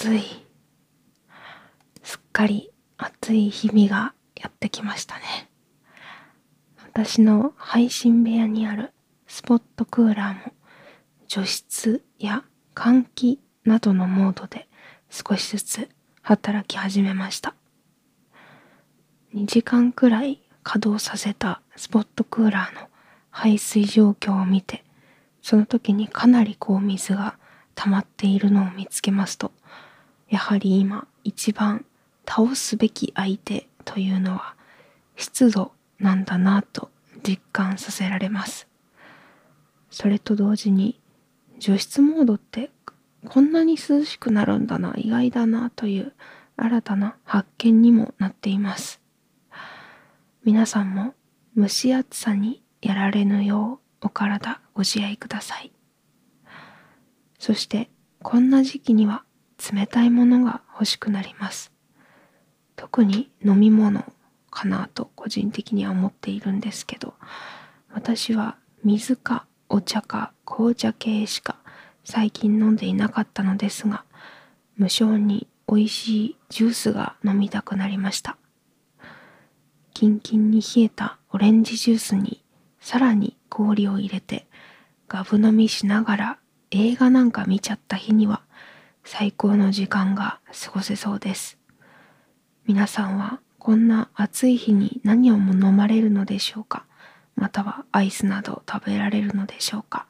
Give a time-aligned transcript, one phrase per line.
[0.00, 0.22] 暑い。
[2.02, 5.50] すっかり暑い日々がやってきましたね。
[6.82, 8.94] 私の配信部屋にある
[9.26, 10.54] スポットクーラーも
[11.28, 12.44] 除湿や
[12.74, 14.68] 換気などのモードで
[15.10, 15.88] 少しずつ
[16.22, 17.54] 働き始めました。
[19.34, 22.88] 2時間くらい稼働させたスポットクーラーの
[23.28, 24.82] 排水状況を見て、
[25.42, 27.36] その時にかなりこう水が
[27.74, 29.52] 溜まっているのを見つけますと、
[30.30, 31.84] やはり今一番
[32.26, 34.54] 倒すべき相手というのは
[35.16, 36.90] 湿度なんだなと
[37.22, 38.70] 実感させられます。
[39.90, 41.00] それと同時に
[41.58, 42.70] 除湿モードって
[43.28, 46.14] こんなに涼しくなるんだな意外だなという
[46.56, 49.00] 新たな発見にもなっています
[50.44, 51.14] 皆さんも
[51.56, 55.72] 蒸し暑さにやられぬようお体ご自愛ください
[57.38, 57.90] そして
[58.22, 59.24] こんな時期には
[59.72, 61.72] 冷たいものが欲しくなります。
[62.76, 64.04] 特に飲み物
[64.50, 67.14] かなと個人的には思っているんですけど
[67.92, 71.56] 私は水かお茶か紅茶系しか
[72.04, 74.04] 最近飲んでいなかったのですが
[74.76, 78.36] 無性に美味しいジュースが飲みたくなりました。
[79.92, 82.42] キンキンに冷えたオレンジジュースに
[82.80, 84.46] さらに氷を入れて
[85.06, 86.38] ガブ飲みしながら
[86.70, 88.42] 映画なんか見ちゃった日には
[89.12, 91.58] 最高の時間が過ごせそうです。
[92.64, 96.86] 皆さんはこんな暑い日に何をも飲まれるのでしょうか？
[97.34, 100.06] またはアイスなど食べられるのでしょうか？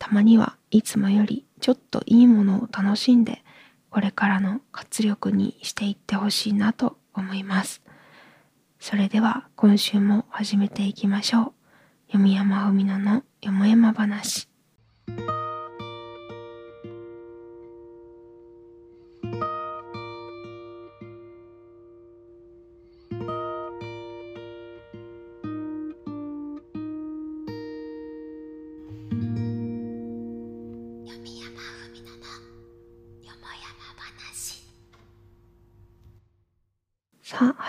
[0.00, 3.44] たまにはいつもよりちょっといいものを楽しんで
[3.88, 7.82] これからの活力にしていってほしいなと思います。
[8.80, 11.54] それでは今週も始めていきましょ
[12.08, 12.12] う。
[12.14, 14.48] 読山文乃のよもやま話。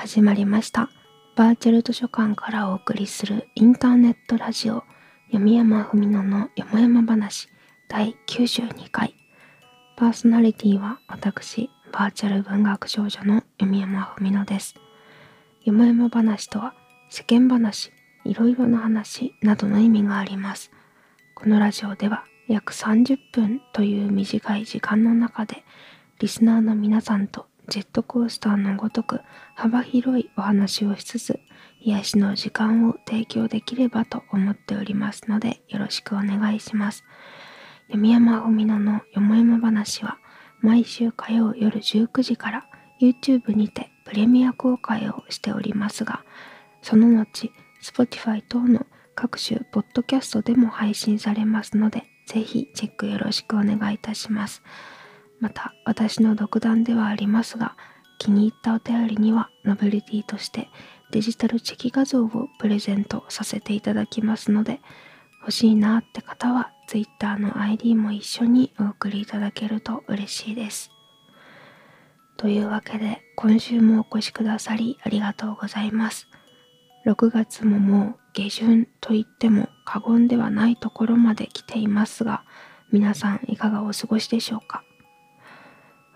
[0.09, 0.89] 始まりました。
[1.35, 4.83] バーチャル図書館からお送りするインターネットラジオ
[5.31, 7.47] 読山文乃のよもやま話
[7.87, 9.13] 第92回。
[9.95, 14.73] パーソナリティは私バーチャル文学少女の読山文乃です。
[15.63, 16.73] よもやま話とは
[17.11, 17.91] 世間話
[18.25, 20.71] いろいろな話などの意味があります。
[21.35, 25.63] このラジオでは約30分という短い時間の中で
[26.17, 29.21] リスナーの皆さんとジェットコースターのごとく
[29.55, 31.39] 幅広いお話をしつつ
[31.81, 37.03] 癒しの時間を提供できればと思っておりますのでよろしくお願いします。
[37.89, 40.17] 読山文乃のよもやま話は
[40.61, 42.65] 毎週火曜夜19時から
[43.01, 46.23] YouTube にてプレミア公開をしておりますが
[46.81, 48.85] その後 Spotify 等の
[49.15, 54.61] 各種ポッドキャストでも配信されますのでぜひチェックよろしくお願いいたします。
[55.39, 57.75] また私の独断ではありますが
[58.17, 60.69] 気に入ったお便りにはノベルティとして
[61.11, 64.81] デジタルチェキ画像をプレゼントさせていただきますので
[65.41, 70.91] 欲しいなって方は Twitter の ID も一緒にお送りいただけると嬉しいです。
[72.35, 76.27] というわけで今週もお越しくださりありがとうございます。
[77.05, 82.43] 6月ももう下旬と言っても過言ではないところまで来ていますが
[82.91, 84.83] 皆さんいかがお過ごしでしょうか？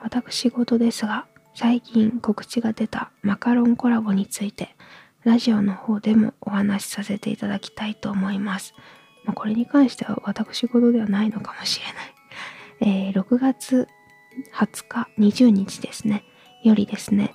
[0.03, 4.75] 私事ですが、最近告知が出たマカロンコラボについて、
[5.23, 8.73] ラジオの方でもお話しさせていただきたいと思います。
[9.23, 11.79] まあ、これに関しては私事ではないのかもし
[12.81, 13.11] れない。
[13.11, 13.87] えー、6月
[14.53, 16.25] 20日、20日ですね、
[16.63, 17.33] よりですね、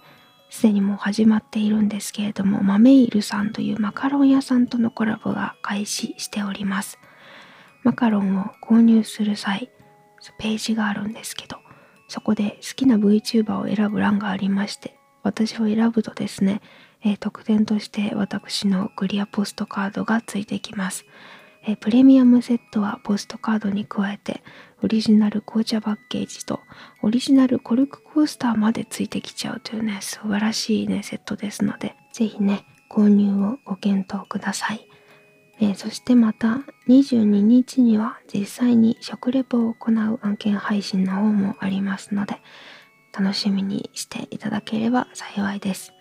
[0.51, 6.99] すでにもう始まっているんですけれども、マメイルさんというマカロン屋さんとのコラボが開始しております。
[7.83, 9.71] マカロンを購入する際、
[10.37, 11.57] ページがあるんですけど、
[12.09, 16.61] そこで好きな VTuber を選ぶ欄がありまして私を選ぶとですね、
[17.05, 21.05] えー、特典として私のクリアポストカードがついてきます、
[21.65, 24.43] えー、プレミアムセットはポストカードに加えて
[24.83, 26.61] オリジナル紅茶パッケージと
[27.03, 34.89] オリジナルコルクコースターまでついてきちゃうというね素晴らしいねセットですので是非ね購入をご検討ください。
[35.61, 42.41] えー、そしてまた22日には実際に食レポを行う案件配信の方もありますので
[43.19, 45.93] 楽しみにしていただければ幸いです。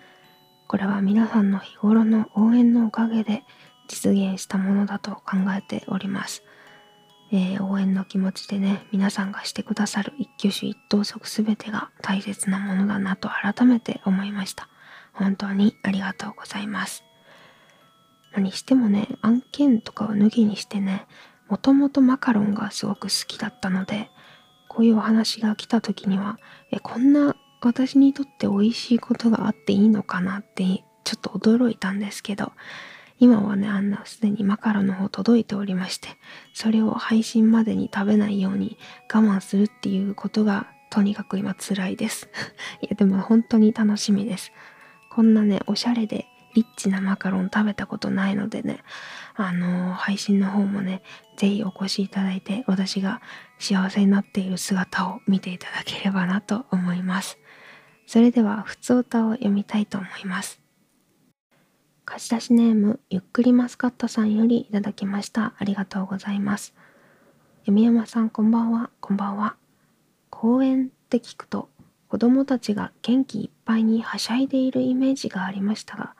[0.67, 3.43] これは皆さんの日頃の応援のおかげで
[3.87, 6.43] 実現したものだと考えております。
[7.31, 14.69] えー、応援の気持ちでね皆さんがしてくださる一挙手一投足全てが大切なものだなと改めて思いました
[15.13, 17.06] 本当にありがとうございます
[18.37, 21.07] 何してもね案件とかを脱ぎにしてね
[21.49, 24.09] もともとマカロンがすごく好きだったので
[24.67, 26.37] こういうお話が来た時には
[26.71, 32.51] えこんな私にとって美味しいことがあっていいのかなってちょっと驚いたんですけど
[33.19, 36.09] 今はねあんなすでにマカロンの方届いておりまして
[36.53, 38.77] それを配信までに食べないように
[39.11, 42.29] 我慢するっていうことがとにかく今辛いです。
[42.81, 44.53] いやでも本当に楽しみです。
[45.09, 48.83] こんなねおしゃれでリッチなマカロン食べたことないのでね
[49.35, 51.03] あのー、配信の方もね
[51.37, 53.21] 是非お越しいただいて私が
[53.59, 57.37] 幸せになっている姿を見ていただければなと思います。
[58.07, 60.59] それでは普通歌を読みたいと思います。
[62.05, 65.53] 貸し出しネームゆっくりマスカットさんよりいただきました。
[65.59, 66.73] ありがとうございます。
[67.65, 68.89] 弓山さんこんばんは。
[68.99, 69.57] こんばんは。
[70.31, 71.69] 公園って聞くと
[72.07, 76.16] 子供たちが元気いっぱいにはしゃいでいるイメージがありましたが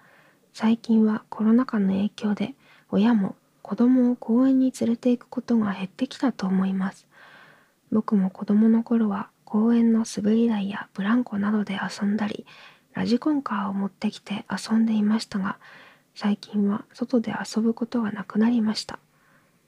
[0.60, 2.56] 最近はコロナ禍の影響で
[2.90, 7.06] 親も子供を公園に連れて行くことが減ってきたと思います。
[7.92, 12.48] 僕も子供の頃は公園の滑り台やブランコなどで遊んだり
[12.96, 15.60] ラジコンカーを持ってきて遊んでいましたが
[16.16, 18.98] 最近は外で遊ぶことがなくなりました。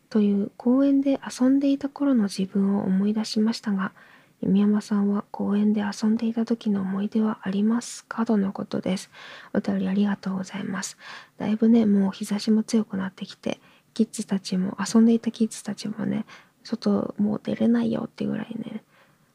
[0.10, 3.92] という公園で遊んでいた頃の自分を思い出しましたが
[4.42, 8.26] 弓山さんは公園で遊んでいた時の思い出はありますか？
[8.26, 9.10] とのことです。
[9.54, 10.98] お便りありがとうございます。
[11.38, 13.60] だいぶねもう日差しも強くなってきて
[13.94, 16.26] キッズたちも遊んでいたキッズたちもね
[16.64, 18.84] 外もう出れないよっていうぐらいね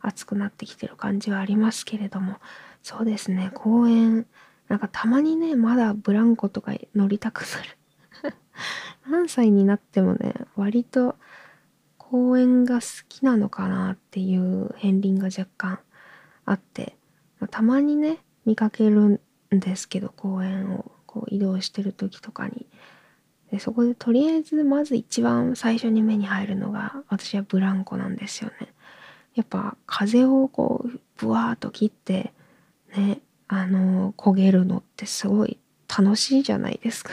[0.00, 2.36] 暑くなってきてる感じはありますけれども。
[2.82, 4.26] そうですね公園
[4.68, 8.34] なんかたまにねまだブランコとか乗りたくなる。
[9.10, 11.16] 何歳になってもね割と
[12.14, 15.81] 公園が好きなのかなっていう片鱗が若干
[16.44, 16.96] あって
[17.40, 19.20] またまにね見かけるん
[19.50, 22.69] ですけど公園をこう移動してる時とかに。
[23.50, 28.69] でそこでとりあえずまず一番最初に目に入るのが私はブランコなんですよね。
[29.34, 32.32] やっぱ風をこうブワーッと切って
[32.96, 35.58] ねあの焦げるのってすごい
[35.88, 37.10] 楽しいじゃないですか。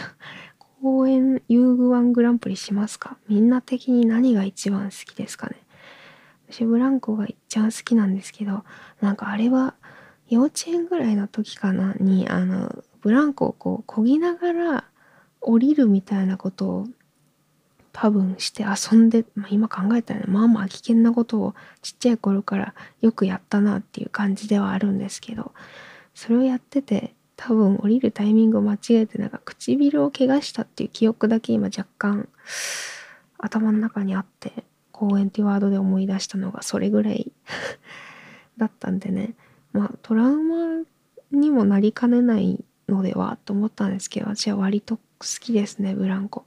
[0.82, 3.18] 公園遊具ワングランプリしますか？
[3.28, 5.56] みんな的に何が一番好きですかね？
[6.50, 8.64] 私ブランコが一番好きなんですけど
[9.00, 9.76] なんかあれは
[10.30, 11.94] 幼稚園ぐらいの時かな？
[12.00, 14.84] にあのブランコをこう漕ぎながら
[15.40, 16.88] 降りるみたいなことを
[17.94, 25.52] 多分して遊んで、まあ、今考えたらねまあまあ危険なことをちっちゃい頃からよくやったなっていう感じではあるんですけど
[26.14, 32.30] それをやってて多分降りるタイミングを間違えてなんか唇を怪我したっていう記憶だけ今若干
[33.40, 37.32] 頭の中にあって公園っていうワードで思い出したのがそれぐらい
[38.58, 39.34] だったんでね。
[39.74, 40.84] まあトラウマ
[41.32, 45.02] にもなりかねないのではと思ったんですけど私は割と好
[45.40, 46.46] きですねブランコ。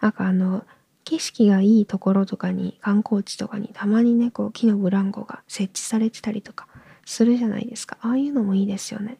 [0.00, 0.66] なんかあの
[1.04, 6.66] 景色がいいところとかに観光地とかにたまにねこう木のブランコが設置されてたりとか
[7.04, 7.98] するじゃないですか。
[8.00, 9.18] ああいうのもいいですよね。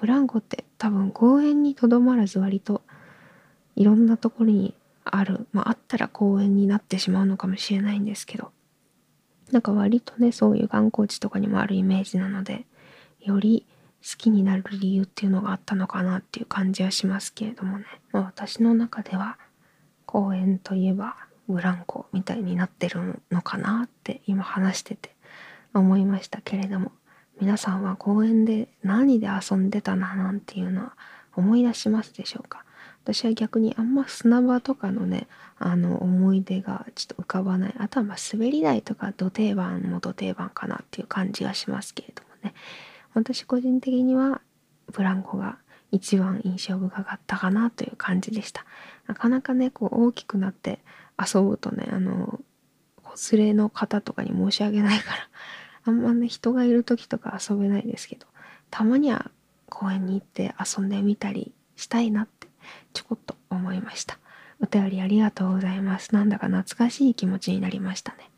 [0.00, 2.82] ブランコって多分公園にとどまらず割と
[3.76, 4.74] いろんなところに
[5.04, 8.52] あるまああったら公園になってしまうのかもしれないんですけど
[9.50, 12.66] なんか割とねそういう観光地とかにもあるイメージなので
[13.20, 13.66] より
[14.02, 19.38] 好きになる理由っていうのがあったのかなっていう感じはしますけれどもね、まあ、私の中では
[20.06, 21.16] 公園といえば
[21.48, 25.14] ブランコみたいになってるのかなって今話してて
[25.74, 26.92] 思いましたけれども。
[27.40, 30.92] 皆さんは公園で何で遊んでたななんていうのは
[31.36, 32.64] 思い出しますでしょうか？
[33.04, 35.28] 私は逆にあんま砂場とかのね
[35.58, 37.74] あの思い出がちょっと浮かばない。
[37.78, 42.54] あとはまあ滑り台とか土定番も土定番かなっていう感じがしますけれどもね。
[43.14, 44.40] 私個人的には
[44.92, 45.58] ブランコが
[45.90, 48.66] 一番印象深かったかなという感じでした。
[49.06, 50.80] なかなかねこう大きくなって
[51.18, 52.40] 遊ぶとねあの
[53.02, 55.28] 子連れの方とかに申し訳ないから
[55.84, 58.26] あんまね人がいる時とか遊べないですけど
[58.70, 59.30] たまには
[59.68, 62.48] 公園に行って遊んでみたりしたいなって
[62.92, 64.18] ちょこっと思いました。
[64.60, 66.14] お便りありがとうございます。
[66.14, 68.30] なんだか懐かしい気持ちになりましたね。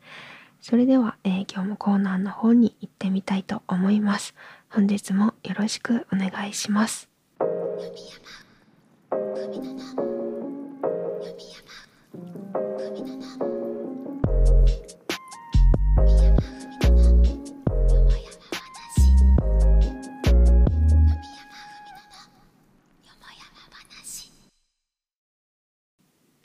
[0.61, 4.35] それでは、えー、今日もコーナーの方に行ってみたいと思います。
[4.69, 7.09] 本日もよろしくお願いします。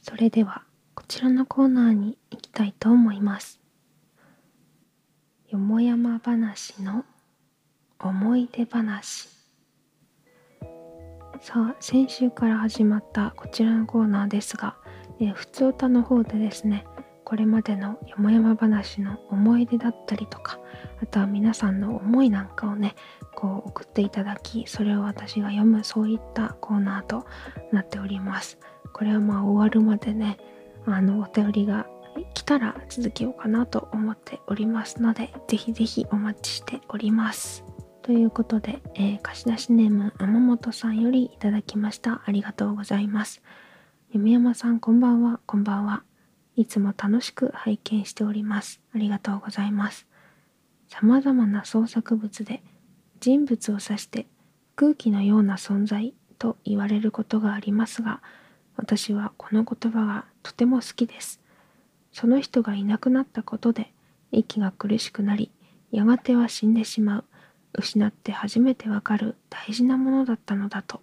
[0.08, 0.62] それでは
[0.94, 3.58] 今ちらのコーナーに行きたいと思います。
[5.48, 7.04] よもやま話の
[7.98, 9.28] 思い出話
[11.40, 14.76] さあ先週から始まったこちらのコーナーですが、
[15.20, 16.86] えー、普通歌の方でですね
[17.24, 20.60] これまでのよもやま話の思い出だったりとか
[21.02, 22.94] あとは皆さんの思いなんかをね
[23.34, 27.26] こう送っていただきそれを私が読むそういったコーナーと
[27.72, 28.58] なっております
[28.96, 30.38] これはまあ終わるまでね
[30.86, 31.86] あのお便りが
[32.32, 37.62] 来たら続けようかなと思っておりますのでぜひぜひお待ちしております。
[38.00, 42.22] ということで、えー、貸し出しネーム天本さんよりいただきました。
[42.24, 43.42] ありがとうございます。
[44.12, 45.40] 弓山さんこんばんは。
[45.44, 46.02] こんばんは。
[46.54, 48.80] いつも楽しく拝見しております。
[48.94, 50.06] ありがとうございます。
[50.88, 52.62] 様々な創作物で
[53.20, 54.26] 人物を指して
[54.74, 58.22] 空気のような存在と言われることがありますが
[58.76, 61.40] 私はこの言葉がとても好きです。
[62.12, 63.92] その人がいなくなったことで
[64.32, 65.50] 息が苦しくなり、
[65.90, 67.24] やがては死んでしまう。
[67.78, 71.02] 失って初めてわかる大事なものだったのだと。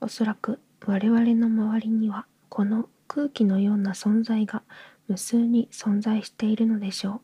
[0.00, 4.62] おそらく我々の周りにはこの空気のような存在が
[5.08, 7.20] 無数に存在しているのでしょ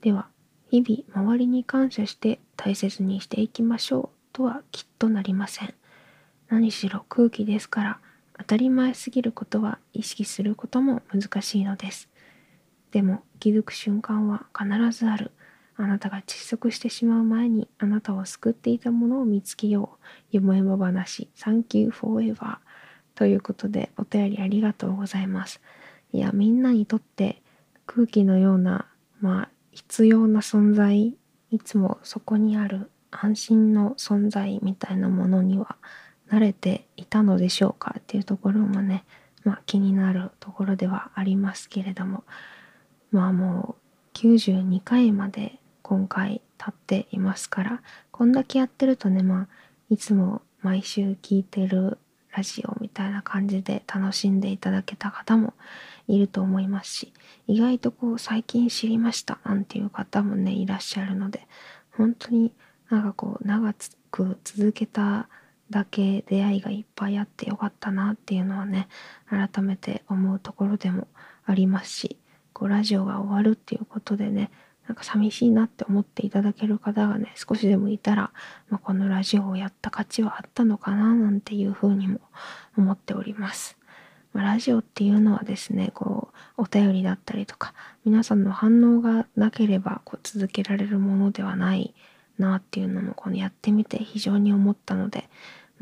[0.00, 0.04] う。
[0.04, 0.28] では、
[0.70, 5.74] 日々周りに感謝して大切にしていきましょうとはきっとなりません。
[6.48, 8.00] 何しろ空気ですから、
[8.38, 12.08] 当たり前すぎることは意識することも難しいのです。
[12.90, 15.30] でも気づく瞬間は必ずある。
[15.76, 19.98] あなたが窒息してしまう前にあなたを救っていたものを見つけよ
[20.32, 20.36] う。
[20.36, 22.58] よもやま話、Thank you forever。
[23.14, 25.60] ということでお便りありがとうございます。
[26.12, 27.42] いや、みんなにとって
[27.86, 28.86] 空気のような、
[29.20, 31.16] まあ、必要な存在、
[31.50, 35.76] いつもそこにある安心の存在みたいなものには
[36.32, 39.04] 慣れていたのでしょうかっていうところもね、
[39.44, 42.24] まあ、気になるところではありますけれども
[43.10, 43.76] まあも
[44.14, 49.48] う92回まで今回経っていますからこんだけやってるとねまあ
[49.90, 51.98] いつも毎週聞いてる
[52.34, 55.52] ラジオみたいな感じで楽しんでいただけた方も
[56.08, 57.12] いると思いますし
[57.46, 61.46] 意外とこう最近知りましたなんていう方もねいらっしゃるので
[61.90, 62.54] 本当に
[62.88, 63.74] なんかこう長
[64.10, 65.28] く続けた
[65.72, 68.86] だけ出会いがいっぱいあってよかったなっていうのはね
[69.28, 71.08] 改めて思うところでも
[71.44, 72.16] ありますし
[72.52, 74.52] こうラジオが終わるっていうことでね
[74.86, 78.32] なんか寂しいなって思っていただける方がね少しでもいたら、
[78.68, 82.20] まあ、このラジオをやった価値はあったのかななんていうふうにも
[82.76, 83.76] 思っております。
[84.32, 87.74] ま、ラジオっていうのはですねこうお便りだったりとか
[88.04, 91.94] 皆さんの反応がなければこう続けられるものではない
[92.38, 95.28] なっていうのもこのやってみて非常に思ったので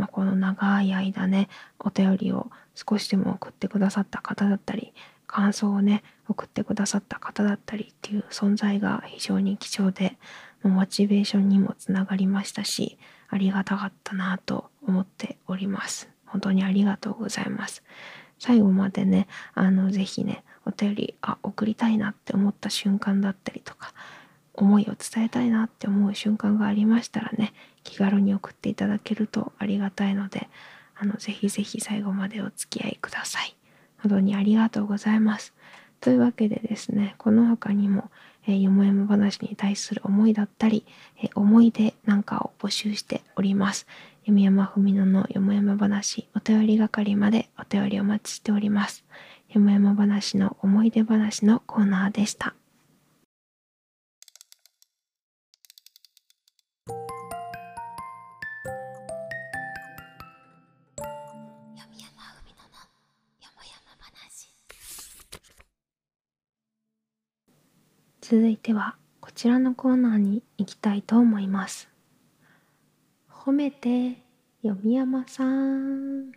[0.01, 4.95] まあ、この長い間ねお便りを少しでも送ってくださった方だったり
[5.27, 10.17] 感想をね送ってくださった方だったりっていう存在が非常に貴重で
[10.63, 12.97] モチベーションにもつながりましたし
[13.29, 16.09] ありがたかったなと思っております。
[16.25, 17.83] 本当にありがとうございます。
[18.39, 23.93] 最後までねあの是非ねお便りあ送りたいなって思った瞬間だったりとか
[24.55, 27.53] 思いを伝えたいなって思う瞬間がありましたらね
[27.85, 30.49] 気軽に送っていただけるとありがたいので
[30.97, 33.57] あのぜひぜひ最後までお付き合いください。
[34.03, 35.55] 本当にありがとうございます。
[36.01, 38.11] というわけでですねこの他にも、
[38.47, 40.85] えー、よもやま話に対する思いだったり、
[41.23, 43.87] えー、思い出なんかを募集しております。
[44.25, 49.05] 弓山文乃のよもやま話お便り係までお便りお待ちしております。
[49.49, 52.55] よもやま話の思い出話のコーナーでした。
[68.31, 71.89] 続いてはこちらのコーナーに行きたいと思います。
[73.29, 74.23] 褒めて
[74.63, 76.31] 読山さん。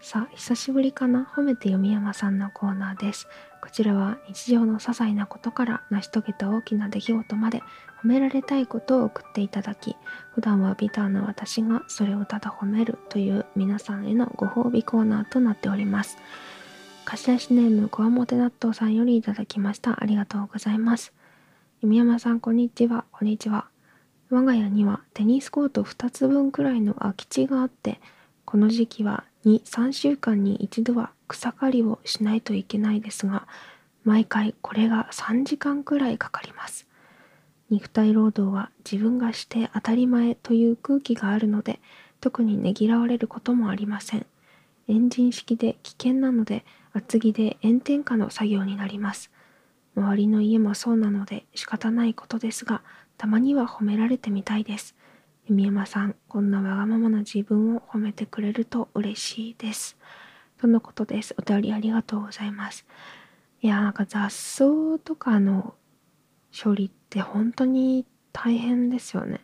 [0.00, 1.32] さあ、久しぶりかな？
[1.32, 3.28] 褒めて読山さんのコーナーです。
[3.62, 7.60] こちらは日常の些細なことから成し遂げた大きな出来事まで
[8.02, 9.94] 褒められたいことを送っていただき、
[10.34, 16.18] 普段はビターな私がそれをただ褒めるという皆さんへのご褒美コーナーとなっております。
[17.04, 20.02] 貸し出しネームこわもて納豆さんよりいただきました。
[20.02, 21.12] ありがとうございます。
[21.82, 23.04] 弓山さん、こんにちは。
[23.10, 23.66] こんにちは。
[24.30, 28.00] 我が家にはテニスコート2つ分くらいの空き地があって、
[28.44, 33.46] この時期は2、3週間に一度は草刈りをしないといけないですが、
[34.04, 36.86] 毎回これが3時間くらいかかります。
[37.68, 41.80] 肉体労働は自分がして当たり前という空気があるので、
[42.20, 44.26] 特にねぎらわれることもありません。
[44.88, 49.30] エンジン式で危険なので厚着で炎天下の作業になります。
[49.96, 52.82] 周りの家もそうなので仕方ないことですが
[53.18, 54.94] たまには褒められてみたいです。
[55.46, 59.96] 弓山さんこんなわがままな自分を褒めてくれると嬉しいです。
[60.58, 61.34] とのことです。
[61.38, 62.86] お便りありがとうございます。
[63.60, 64.64] いやなんか雑草
[65.02, 65.74] とかの
[66.52, 69.40] 処理って本当に大変ですよね。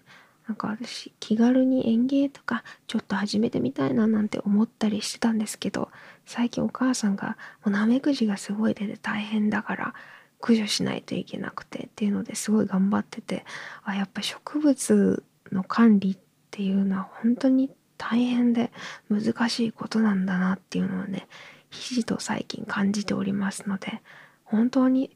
[0.48, 5.90] なんか私気軽に園芸とかちょっと始めてみたいななんて思ったりしてたんですけど
[6.24, 9.94] 最近お母さんがもうナメクジがすごい出て大変だから
[10.40, 13.44] 駆除しないといけなくてっていうのですごい頑張ってて
[13.84, 16.18] あやっぱ植物の管理っ
[16.50, 18.72] ていうのは本当に大変で
[19.10, 21.28] 難しいことなんだなっていうのをね
[21.68, 24.00] ひしと最近感じておりますので
[24.44, 25.14] 本当に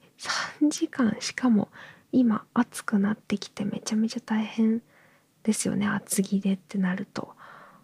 [0.61, 1.69] 3時間しかも
[2.11, 4.83] 今暑くなってきてめちゃめちゃ大変
[5.42, 7.34] ですよね厚着でってなると。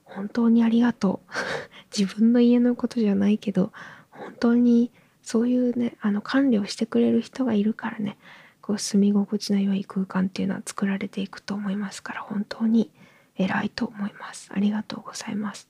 [0.05, 1.33] 本当にありがとう。
[1.97, 3.73] 自分の家のことじゃないけど
[4.11, 4.91] 本当に
[5.23, 8.17] そういうねあの管理をしてくれる人がいるからね。
[8.61, 12.91] こう住み心地の良い空間っていうのは作られていくと思いますから本当に
[13.37, 14.51] 偉いと思います。
[14.53, 15.69] ありがとうございます。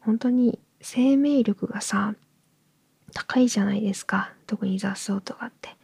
[0.00, 2.14] 本当に生命力がさ
[3.12, 4.32] 高いじゃないですか。
[4.46, 5.76] 特に雑草とかって。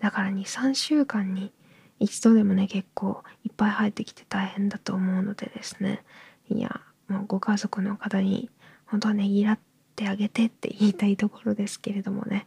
[0.00, 1.52] だから23週間に
[2.00, 6.02] 一度でもね結構いっぱい生えてきて大変だと思うのでですね。
[6.48, 8.50] いやもうご家族の方に
[8.86, 9.58] 本当はねぎらっ
[9.94, 12.46] てあげてって言いたいところですけれどもね。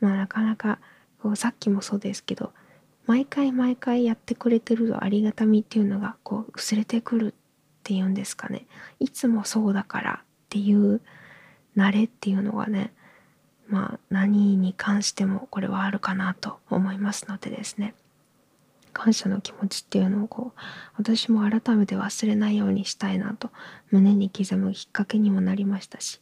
[0.00, 0.78] まあなかなか
[1.20, 2.52] こうさっきもそうですけど
[3.06, 7.34] 毎回毎回やってくれてるとありがたみっていうのがこう薄れてくるっ
[7.82, 8.66] ていうんですかね。
[9.00, 11.00] いつもそうだからっていう
[11.76, 12.92] 慣れっていうのがね
[13.68, 17.94] まあ何に関してもこれはあるかなと思いますのでですね。
[18.94, 20.60] 感謝の気持ちっていうのをこう
[20.96, 23.50] 私も改めて忘れないようにしたいなと
[23.90, 26.20] 胸に刻むきっかけにもなりましたし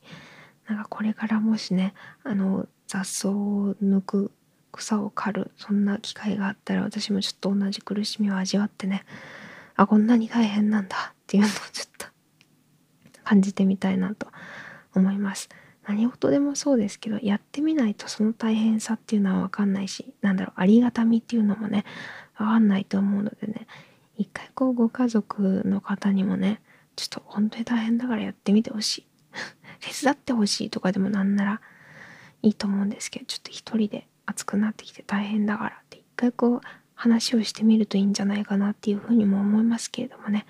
[0.66, 4.32] なんかこれからもしねあの雑草を抜く
[4.72, 9.04] 草を刈るそんな機会があったら私もちょっと同じ苦しみを味わってね
[9.76, 12.06] あこんなに大変なんだっていうのをちょっと
[13.24, 14.26] 感じてみたいなと
[14.94, 15.48] 思います。
[15.86, 21.84] 何事でもそうですけどやってみないとその大変さっていうのは分かんないしなんだろうありがたみっていうのもね
[22.42, 23.66] 分かんないと思うのでね。
[24.16, 26.60] 一回こうご家族の方にもね
[26.96, 29.06] ちょっと本当に大変だからやってみてほしい。
[29.80, 31.60] 手伝ってほしいとかでもなんなら
[32.42, 36.60] いいと思うんですけどちょっと一人で熱くなってきて大変だからって一回こう
[36.94, 40.46] 話をしてみるといいんじゃないかなっていうふうにも思いますけれどもね。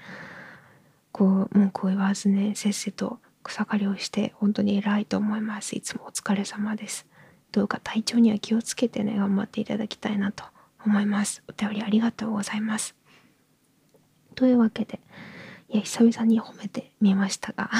[1.12, 5.76] こう文句を言わずねせっせと草刈りをして本当に偉いと思います。
[5.76, 7.06] いつもお疲れ様です。
[7.52, 10.44] どうか体調には気をつけてね頑張っていただきたいなと
[10.86, 11.42] 思います。
[11.48, 12.94] お便りありがとうございます。
[14.34, 15.00] というわけで
[15.68, 17.70] いや久々に褒めてみましたが。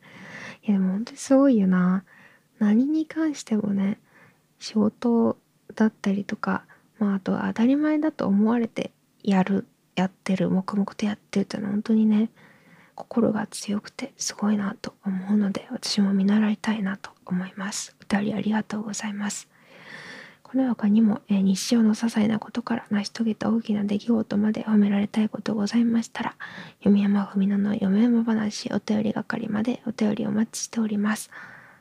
[0.62, 2.04] いやでも本当にすごいよな。
[2.58, 3.98] 何に関してもね
[4.58, 5.38] 仕事
[5.74, 6.64] だったりとか
[6.98, 8.90] まああとは当たり前だと思われて
[9.22, 12.30] やるやってる黙々とやってるっていうのは本当にね
[12.94, 17.94] 心が強くてすごいなと思うので私も見習いたいなと思います。
[18.00, 19.48] 二人ありがとうございます。
[20.50, 26.36] この他にも、えー、日常の些細なことから成し遂げた大きな出来事まで褒められたいことございましたら
[26.82, 31.30] 読山文乃の読山話お便り係までお便りお待ちしております。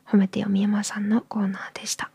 [0.06, 2.12] 褒めて読山さんのコーナーでした。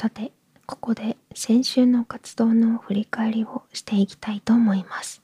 [0.00, 0.32] さて
[0.64, 5.22] ここで先週の活動の振り返りをしていきたいと思います。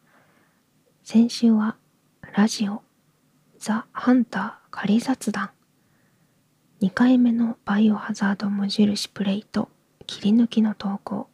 [1.03, 1.77] 先週は
[2.35, 2.83] ラジオ
[3.59, 5.49] ザ・ハンター仮雑談。
[6.83, 9.71] 2回目のバイオハザード無印プレイと
[10.07, 11.31] 切り抜きの投稿。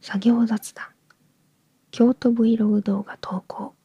[0.00, 0.86] 作業雑談。
[1.92, 3.76] 京都 Vlog 動画投稿。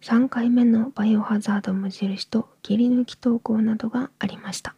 [0.00, 4.74] 3回目のバイオハザード無印と切り抜き投稿などがありました。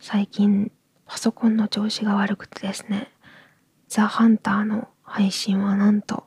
[0.00, 0.70] 最近
[1.10, 3.10] パソコンの調子が悪くてですね、
[3.88, 6.22] ザ・ハンターの配信はなんと、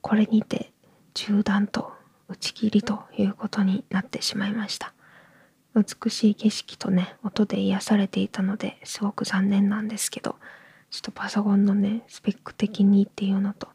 [0.00, 0.72] これにて
[1.12, 1.92] 中断と
[2.26, 4.94] 打ち切りということになってしまいました。
[5.74, 10.36] 美しい景色とね、音で癒されていたのですごく残念なんですけど、
[10.88, 13.68] ちょっとパソコンのね、スペック的にっていうのと、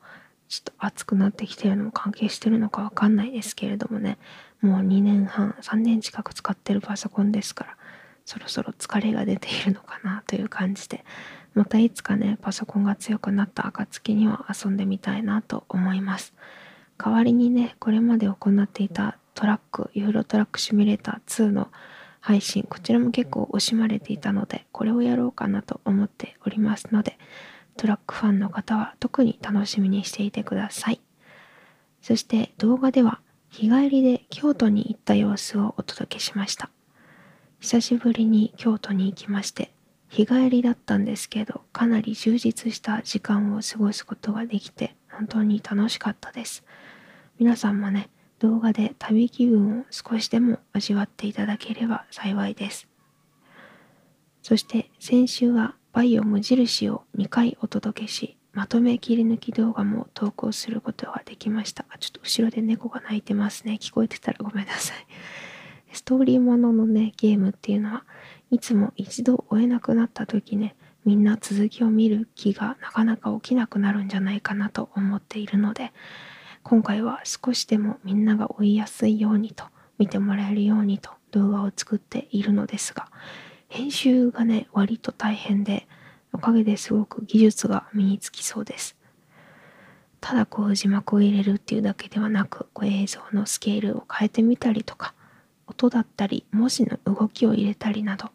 [0.47, 4.17] ちょっと熱くなってきてるのも関係してるのかわかんないですけれどもね、
[4.59, 7.77] もう2年半、3年近く使ってるパソコンですから、
[8.29, 11.03] そろそろ疲れが出ているのかなという感じで
[11.55, 16.33] またいつかねパソコンが強くなった暁には遊んでみたいなと思います
[17.01, 21.69] 代わりにね、これまで行っていたトラック、ユーロトラックシミュレーター2の
[22.19, 27.17] 配信、こちらも結構惜しまれていたので、これをやろうかなと思っておりますので、
[27.77, 30.99] トラックファンの方は特に楽しみにしていてください。
[32.01, 36.69] そして動画では日帰りで京都に行った様子をお届けしました。
[37.59, 39.71] 久しぶりに京都に行きまして、
[40.07, 46.63] 日帰りだったんですけど、かなり充実した時間を過ごすことができて、本当に楽しかったです。
[47.37, 52.87] 皆さんもね、動画で旅気分を少しでも味わっていただければ幸いです。
[54.41, 61.85] そして先週はバイオ無印を2回お届けし、まとめ切り抜き動画も投稿することができました。
[61.99, 63.77] ちょっと後ろで猫が鳴いてますね。
[63.81, 64.97] 聞こえてたらごめんなさい。
[65.93, 68.03] ストーリーもののね、ゲームっていうのは、
[68.51, 70.75] いつも一度追えなくなった時ね、
[71.05, 75.91] みんな続きを見る気がなかなか起きなくなるんじゃないかなと思っているので、
[76.63, 79.65] 今回は少しでもみんなが追いやすいようにと
[79.97, 83.07] 見てもらえるようにと動画を作っているのですが
[83.67, 85.87] 編集がね割と大変で
[86.33, 88.95] おかげですごく技術が身につきそうです。
[90.21, 95.13] ただこう字幕を入れるっていうだけではなくこう映像のスケールを変えてみたりとか
[95.69, 98.29] 音だったり文字の動きを入れたりなど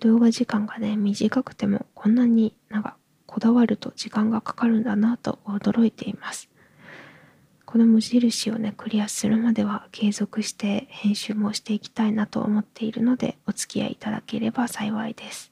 [0.00, 2.96] 動画時間がね短くてもこんなになんか
[3.26, 6.48] こだわると時間がかかるんだなと驚いています
[7.66, 15.50] この無印をね、クリアするまでは継続して編集もしていきたいなと思っているので、お付き合いいただければ幸いです。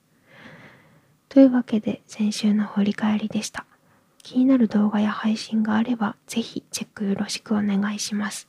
[1.29, 3.67] というわけで、先週の振り返りでした。
[4.23, 8.49] 気になる動画や配信があれば、ぜひチェックよろしくお願いします。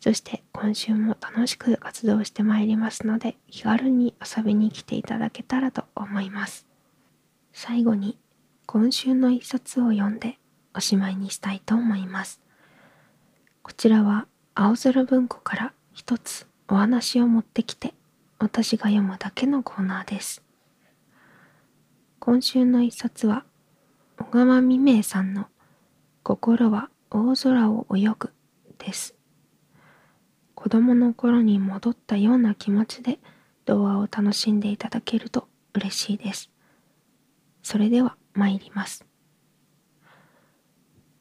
[0.00, 6.66] そして今週も楽しく活動してまいりますので、気軽に遊びに来ていただけたらと思います。
[7.52, 8.18] 最後に、
[8.66, 10.38] 今週の一冊を読んで
[10.74, 12.40] おしまいにしたいと思います。
[13.62, 17.92] こちらは青空文庫から一つお話を持ってきて
[18.38, 20.42] 私が読むだけのコーナーです。
[22.20, 23.44] 今週の一冊は
[24.18, 25.46] 小川未明さんの
[26.22, 28.32] 心は大空を泳ぐ
[28.78, 29.17] です。
[30.58, 33.20] 子供の頃に戻ったような気持ちで
[33.64, 36.50] 童話を楽しんでいただけると嬉しいです。
[37.62, 39.06] それでは参ります。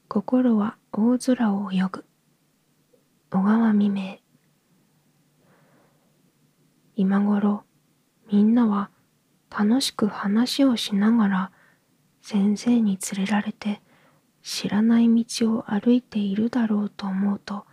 [0.07, 2.05] 心は大空を泳ぐ。
[3.29, 4.17] 小川未明
[6.95, 7.61] 今頃
[8.31, 8.89] みんなは
[9.55, 11.51] 楽しく話をしながら
[12.23, 13.83] 先生に連れられて
[14.41, 17.66] 知らない道を歩いているだろうと思うと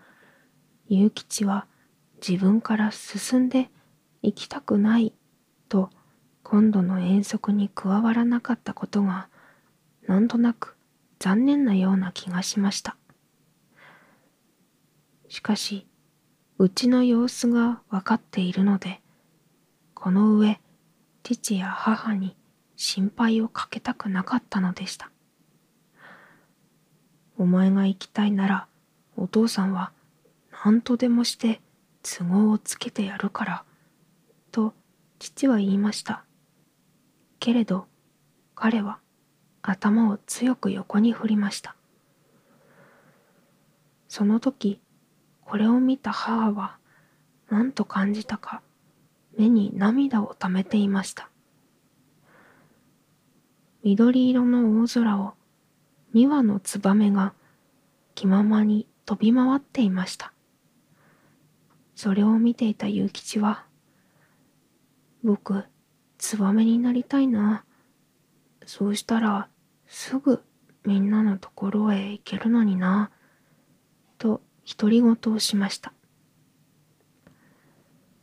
[0.88, 1.66] 勇吉は
[2.26, 3.70] 自分から進んで
[4.22, 5.12] 行きたくない
[5.68, 5.90] と
[6.42, 9.28] 今度の遠足に加わらなかったことが
[10.06, 10.76] なんとなく
[11.18, 12.96] 残念なような気がしました。
[15.28, 15.86] しかし、
[16.58, 19.00] うちの様子がわかっているので、
[19.94, 20.60] この上、
[21.22, 22.36] 父や母に
[22.76, 25.10] 心配をかけたくなかったのでした。
[27.38, 28.66] お前が行きたいなら、
[29.16, 29.92] お父さんは
[30.64, 31.60] 何とでもして
[32.02, 33.64] 都合をつけてやるから、
[34.50, 34.72] と
[35.18, 36.24] 父は言いました。
[37.38, 37.86] けれど、
[38.54, 38.98] 彼は
[39.62, 41.76] 頭を強く横に振りました。
[44.08, 44.80] その時、
[45.44, 46.78] これを見た母は
[47.50, 48.62] 何と感じたか
[49.36, 51.30] 目に涙をためていました
[53.82, 55.34] 緑色の大空を
[56.14, 57.34] 2羽のツバメが
[58.14, 60.33] 気ままに飛び回っていました
[62.04, 63.64] それを見ていた結吉は
[65.22, 65.64] 僕
[66.18, 67.64] ツバメになりたいな
[68.66, 69.48] そうしたら
[69.86, 70.42] すぐ
[70.84, 73.10] みんなのところへ行けるのにな
[74.18, 74.42] と
[74.78, 75.94] 独り言をしました。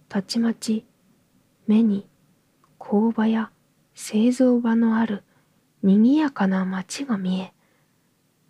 [0.09, 0.85] たちまち
[1.65, 2.07] 目に
[2.77, 3.49] 工場や
[3.95, 5.23] 製造場のある
[5.81, 7.51] 賑やかな町が見え、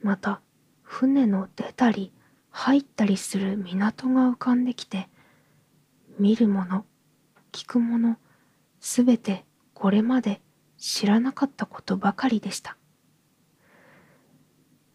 [0.02, 0.42] また
[0.82, 2.12] 船の出たり
[2.50, 5.08] 入ったりする港が浮かんできて、
[6.22, 6.86] 見るもの、
[7.52, 8.16] 聞くもの、
[8.80, 10.40] すべてこれまで
[10.78, 12.78] 知らなかったことばかりでした。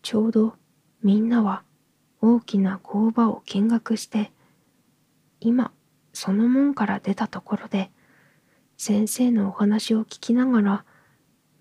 [0.03, 0.55] ちょうど
[1.03, 1.65] みんなは
[2.21, 4.31] 大きな工場を見学して
[5.41, 5.73] 今
[6.13, 7.91] その門から出たところで
[8.77, 10.85] 先生のお話を聞きながら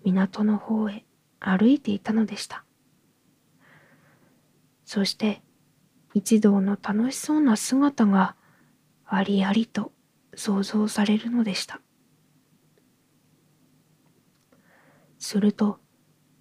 [0.04, 1.04] 港の方へ
[1.40, 2.62] 歩いていたのでした
[4.84, 5.42] そして
[6.14, 8.36] 一同の楽しそうな姿が
[9.06, 9.92] ありありと
[10.34, 11.80] 想像されるのでした
[15.18, 15.78] すると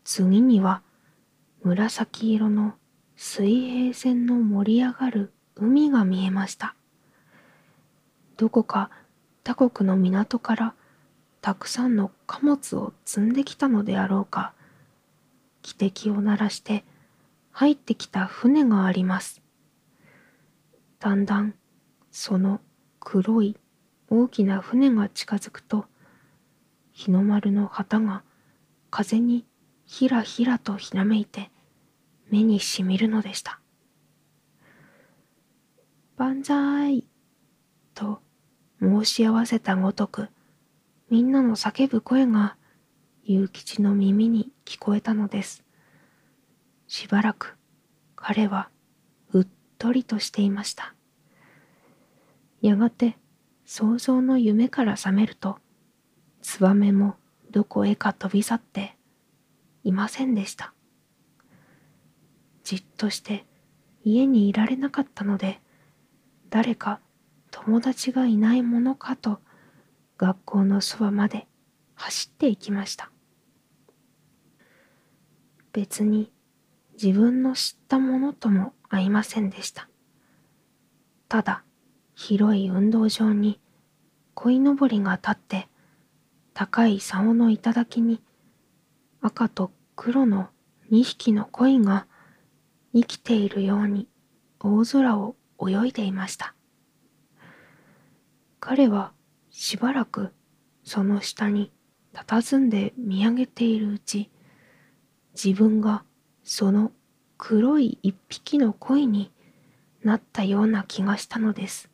[0.03, 0.81] 次には
[1.63, 2.75] 紫色の
[3.15, 6.75] 水平線の盛り上がる海が見えました。
[8.37, 8.91] どこか
[9.43, 10.73] 他国の港から
[11.41, 14.53] たくさんの貨物を積んできたのであろうか、
[15.63, 16.83] 汽笛を鳴らして
[17.51, 19.41] 入ってきた船があります。
[20.99, 21.55] だんだん
[22.17, 22.61] その
[23.01, 23.57] 黒い
[24.09, 25.83] 大きな船が近づくと、
[26.93, 28.23] 日の丸の旗が
[28.89, 29.45] 風に
[29.85, 31.51] ひらひらとひらめいて
[32.31, 33.59] 目にしみるのでした。
[36.15, 37.05] 万歳
[37.93, 38.21] と
[38.79, 40.29] 申し合わせたごとく、
[41.09, 42.55] みんなの叫ぶ声が、
[43.27, 45.65] 結吉の耳に聞こえたのです。
[46.87, 47.57] しばらく、
[48.15, 48.69] 彼は、
[49.33, 49.47] うっ
[49.77, 50.94] とりとしていました。
[52.65, 53.17] やがて、
[53.65, 55.57] 想像の夢から覚めると、
[56.41, 57.15] ツバメも
[57.51, 58.97] どこへか飛び去って、
[59.83, 60.73] いませんでした。
[62.63, 63.45] じっとして
[64.03, 65.61] 家にいられなかったので、
[66.49, 66.99] 誰か
[67.51, 69.39] 友達がいないものかと
[70.17, 71.47] 学校のそばまで
[71.93, 73.11] 走っていきました。
[75.71, 76.31] 別に
[77.01, 79.87] 自分の知ったものとも合いませんでした。
[81.27, 81.63] ただ
[82.15, 83.59] 広い運動場に
[84.33, 85.67] 鯉のぼりが立って
[86.53, 88.21] 高い竿の頂に
[89.21, 90.47] 赤と黒の
[90.91, 92.07] 2匹の鯉が
[92.93, 94.07] 生きているように
[94.59, 96.55] 大空を泳いでいました。
[98.59, 99.11] 彼は
[99.51, 100.33] しばらく
[100.83, 101.71] その下に
[102.13, 104.31] 佇んで見上げているうち、
[105.33, 106.03] 自分が
[106.43, 106.91] その
[107.37, 109.31] 黒い一匹の鯉に
[110.03, 111.89] なったような気がしたのです。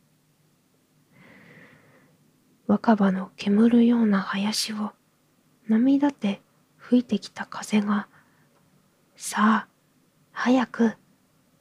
[2.71, 4.91] 若葉の煙るような林を
[5.67, 6.41] 波立て
[6.77, 8.07] 吹いてきた風が、
[9.17, 9.67] さあ、
[10.31, 10.93] 早く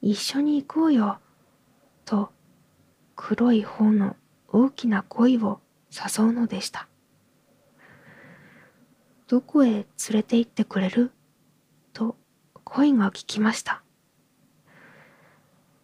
[0.01, 1.19] 一緒に行こうよ、
[2.05, 2.29] と
[3.17, 4.15] 黒い方の
[4.47, 5.59] 大きな恋を
[5.91, 6.87] 誘うのでした。
[9.27, 11.11] どこへ連れて行ってくれる？
[11.91, 12.15] と
[12.63, 13.83] 恋が聞きました。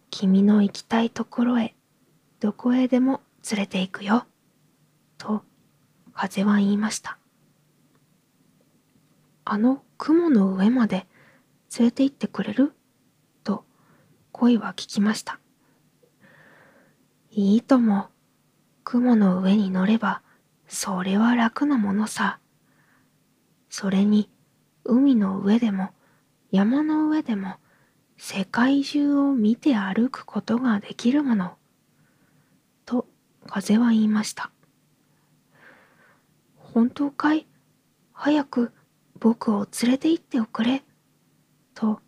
[0.08, 1.74] 君の行きたいところへ
[2.40, 3.20] どこへでも
[3.52, 4.24] 連れて行くよ。
[5.18, 5.42] と
[6.14, 7.18] 風は言いました。
[9.44, 11.06] あの雲の上まで
[11.78, 12.72] 連れて行ってくれる？
[13.44, 13.64] と
[14.32, 15.38] 恋は聞きました。
[17.30, 18.08] いいとも。
[18.84, 20.22] 雲の上に乗れば、
[20.66, 22.38] それは楽なものさ。
[23.68, 24.30] それに、
[24.82, 25.90] 海の上でも、
[26.50, 27.56] 山の上でも、
[28.16, 31.58] 世界中を見て歩くことができるもの。
[32.86, 33.06] と、
[33.46, 34.50] 風は言いました。
[36.78, 37.48] 本当かい？
[38.12, 38.72] 早く
[39.18, 40.84] 僕を連れて行っておくれ。
[41.74, 42.00] と、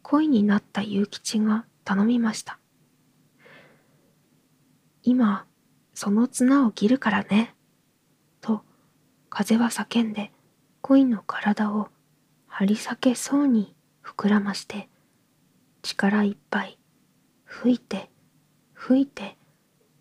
[0.00, 2.58] 恋になった勇吉が頼みました。
[5.02, 5.44] 今、
[5.92, 7.54] その綱を切るからね。
[8.40, 8.62] と、
[9.28, 10.32] 風は叫んで、
[10.80, 11.88] 恋の体を
[12.46, 14.88] 張り裂けそうに膨らまして、
[15.82, 16.78] 力いっぱい、
[17.44, 18.10] 吹いて、
[18.72, 19.36] 吹いて、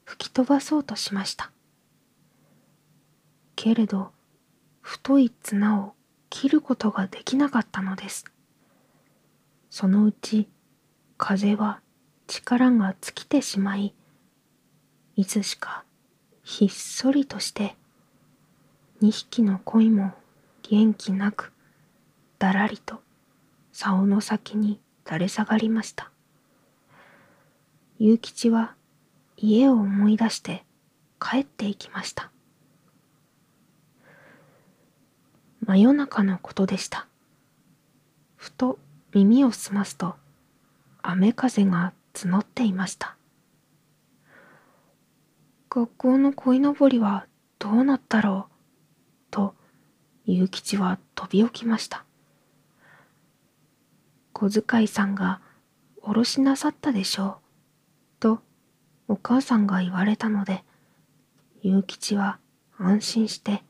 [0.06, 1.52] 吹き飛ばそうとしました。
[3.56, 4.12] けれど、
[4.82, 5.94] 太い綱を
[6.30, 8.26] 切ることができなかったのです。
[9.70, 10.48] そのうち、
[11.18, 11.82] 風は
[12.28, 13.94] 力が尽きてしまい、
[15.18, 15.86] いつしか
[16.44, 17.76] ひっそりとして
[19.00, 20.12] 二匹の鯉も
[20.62, 21.54] 元気なく
[22.38, 23.02] だらりと
[23.72, 26.12] 竿の先に垂れ下がりました
[27.98, 28.76] 勇吉は
[29.38, 30.66] 家を思い出して
[31.20, 32.30] 帰っていきました
[35.66, 37.08] 真夜中のことでした
[38.36, 38.80] ふと
[39.14, 40.16] 耳を澄ますと
[41.02, 43.16] 雨風が募っていました
[45.76, 47.28] 学校の鯉のぼりは
[47.60, 48.54] どうなったろう
[49.30, 49.56] と、
[50.26, 52.06] 勇吉は飛び起きました。
[54.32, 55.42] 小遣いさんが
[56.02, 58.22] おろしなさったでしょう。
[58.22, 58.40] と、
[59.10, 60.64] お母さんが言われたので、
[61.62, 62.40] 勇吉は
[62.78, 63.62] 安心して、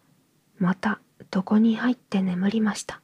[0.60, 3.02] また床に入って眠りました？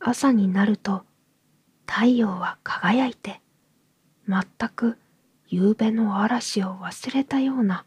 [0.00, 1.04] 朝になると、
[1.86, 3.40] 太陽は輝いて、
[4.28, 4.42] 全
[4.74, 4.98] く
[5.48, 7.84] 夕べの嵐を忘れたような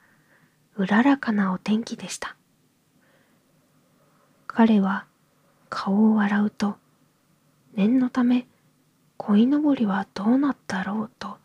[0.75, 2.35] うららかなお天気でした。
[4.45, 5.05] 彼は
[5.69, 6.77] 顔を洗うと
[7.75, 8.47] 念のため
[9.17, 11.37] 鯉のぼりはどうなったろうと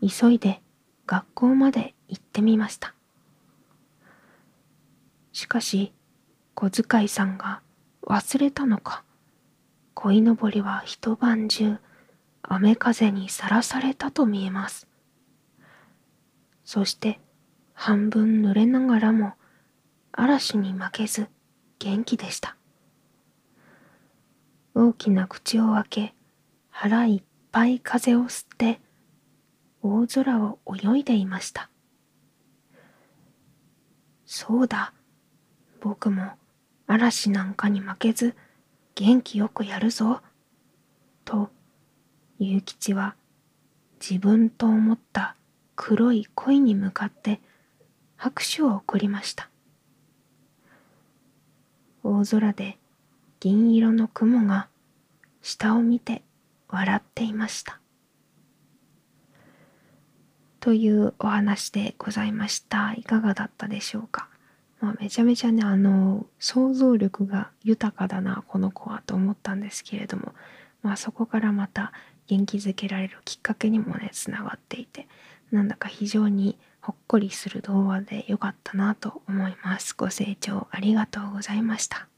[0.00, 0.60] 急いで
[1.06, 2.94] 学校まで行ってみました。
[5.40, 5.94] しかし
[6.54, 7.62] 小遣いさんが
[8.06, 9.04] 忘れたのか
[9.94, 11.78] 鯉のぼりは一晩中
[12.42, 14.86] 雨風にさらされたと見えます。
[16.62, 17.20] そして
[17.72, 19.32] 半分濡れながらも
[20.12, 21.28] 嵐に負けず
[21.78, 22.54] 元気でした。
[24.74, 26.14] 大きな口を開け
[26.68, 28.78] 腹いっぱい風を吸って
[29.80, 31.70] 大空を泳いでいました。
[34.26, 34.92] そうだ、
[35.80, 36.32] 僕も
[36.86, 38.34] 嵐なんかに負けず
[38.94, 40.20] 元気よくやるぞ。
[41.24, 41.50] と、
[42.38, 43.14] ゆ吉は
[44.00, 45.36] 自分と思った
[45.76, 47.40] 黒い恋に向かって
[48.16, 49.48] 拍手を送りました。
[52.02, 52.78] 大空で
[53.40, 54.68] 銀色の雲が
[55.42, 56.22] 下を見て
[56.68, 57.78] 笑っていました。
[60.60, 62.92] というお話でございました。
[62.94, 64.28] いかがだったでしょうか？
[64.80, 70.32] まあ、めちゃめちゃねあの想像力が豊かだなこの子はと思ったんですけれども、
[70.82, 71.92] まあ、そこからまた
[72.26, 75.06] 元気づけられるきっかけにもねつながっていて
[75.50, 79.94] なんだか非常にほっこりする動画で良かったなと思います。
[79.94, 82.08] ご清聴ありがとうございました。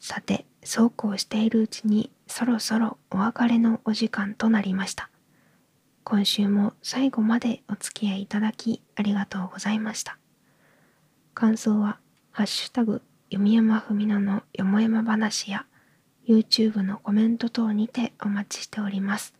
[0.00, 5.10] さてそうこうしているうちにそろそろお別れのお時間となりました。
[6.02, 10.21] 今週も最後までお付き合いいただきありがとうございました。
[11.34, 11.98] 感想は、
[12.30, 15.66] ハッシュタグ、読山文乃のよもやま話や、
[16.26, 19.34] YouTube のコメント等にてお待ちしております。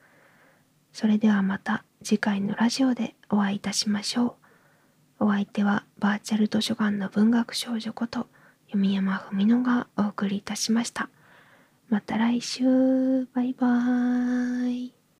[0.92, 4.37] それではまた次回のラジオでお会いいたしましょ
[5.20, 5.26] う。
[5.26, 8.26] お相手はバーチャル図書館の文学少女こと
[8.66, 11.09] 読山文乃がお送りいたしました。
[11.88, 15.01] また来週バイバーイ